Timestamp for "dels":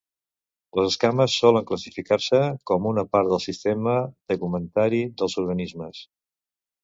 5.23-5.37